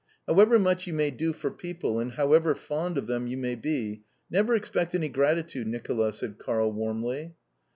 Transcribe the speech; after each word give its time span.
"However 0.25 0.57
much 0.57 0.87
you 0.87 0.93
may 0.93 1.11
do 1.11 1.31
for 1.31 1.51
people, 1.51 1.99
and 1.99 2.13
however 2.13 2.55
fond 2.55 2.97
of 2.97 3.05
them 3.05 3.27
you 3.27 3.37
may 3.37 3.53
be, 3.53 4.01
never 4.31 4.55
expect 4.55 4.95
any 4.95 5.09
gratitude, 5.09 5.67
Nicola," 5.67 6.11
said 6.11 6.39
Karl 6.39 6.71
warmly. 6.71 7.35